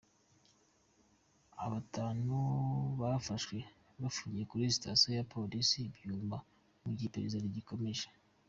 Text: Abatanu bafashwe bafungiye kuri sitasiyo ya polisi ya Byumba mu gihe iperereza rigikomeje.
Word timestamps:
Abatanu 1.63 2.37
bafashwe 3.01 3.57
bafungiye 4.01 4.43
kuri 4.49 4.73
sitasiyo 4.75 5.11
ya 5.15 5.27
polisi 5.33 5.75
ya 5.81 5.89
Byumba 5.95 6.37
mu 6.81 6.89
gihe 6.95 7.07
iperereza 7.07 7.43
rigikomeje. 7.45 8.07